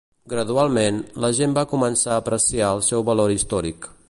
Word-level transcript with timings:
Gradualment, 0.31 0.97
la 1.25 1.31
gent 1.41 1.53
va 1.59 1.67
començar 1.75 2.15
a 2.17 2.19
apreciar 2.25 2.75
el 2.79 2.85
seu 2.91 3.09
valor 3.13 3.37
històric. 3.39 3.91